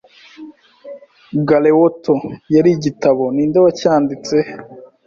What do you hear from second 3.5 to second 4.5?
wacyanditse